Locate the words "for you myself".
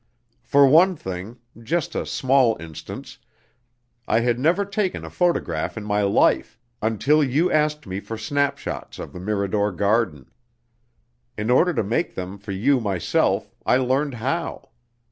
12.39-13.53